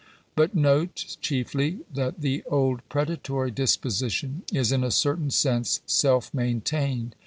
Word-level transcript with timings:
But 0.35 0.55
note, 0.55 1.17
chiefly, 1.21 1.81
that 1.93 2.21
the 2.21 2.43
old 2.49 2.81
predatory 2.89 3.51
disposition 3.51 4.41
is 4.51 4.71
in 4.71 4.83
a 4.83 4.89
certain 4.89 5.29
sense 5.29 5.79
self 5.85 6.33
maintained. 6.33 7.13